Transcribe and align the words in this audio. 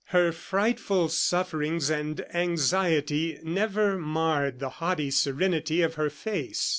Her 0.05 0.31
frightful 0.31 1.09
sufferings 1.09 1.91
and 1.91 2.25
anxiety 2.33 3.37
never 3.43 3.99
marred 3.99 4.57
the 4.57 4.69
haughty 4.81 5.11
serenity 5.11 5.83
of 5.83 5.93
her 5.93 6.09
face. 6.09 6.69